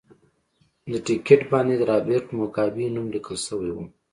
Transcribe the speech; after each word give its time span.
د 0.91 0.93
ټکټ 1.05 1.41
باندې 1.51 1.75
د 1.77 1.83
رابرټ 1.91 2.25
موګابي 2.37 2.85
نوم 2.95 3.07
لیکل 3.15 3.37
شوی 3.45 3.71
و. 3.73 3.77